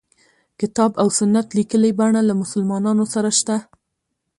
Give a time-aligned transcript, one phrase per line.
[0.59, 3.55] کتاب او سنت لیکلي بڼه له مسلمانانو سره شته.